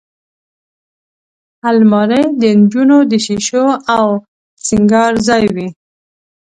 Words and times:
الماري 1.69 2.23
د 2.41 2.43
نجونو 2.59 2.97
د 3.11 3.13
شیشو 3.25 3.65
او 3.97 4.07
سینګار 4.65 5.11
ځای 5.27 5.43
وي 5.55 5.67